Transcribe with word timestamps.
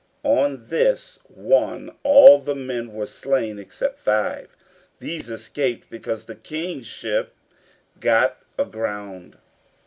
On 0.25 0.65
this 0.65 1.19
one 1.27 1.91
all 2.01 2.39
the 2.39 2.55
men 2.55 2.91
were 2.91 3.05
slain 3.05 3.59
except 3.59 3.99
five; 3.99 4.57
these 4.97 5.29
escaped 5.29 5.91
because 5.91 6.25
the 6.25 6.33
King's 6.33 6.87
ship 6.87 7.35
got 7.99 8.39
aground. 8.57 9.37